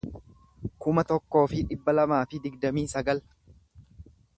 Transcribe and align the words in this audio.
kuma 0.85 1.03
tokkoo 1.11 1.45
fi 1.53 1.61
dhibba 1.73 1.95
lamaa 2.01 2.25
fi 2.33 2.43
digdamii 2.47 2.91
sagal 2.97 3.27